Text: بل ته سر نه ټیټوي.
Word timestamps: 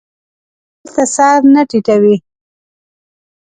بل 0.83 0.89
ته 0.93 1.03
سر 1.15 1.39
نه 1.53 1.61
ټیټوي. 1.69 2.15